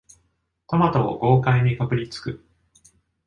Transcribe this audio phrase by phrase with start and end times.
[0.67, 2.43] トマトを豪快にかぶりつく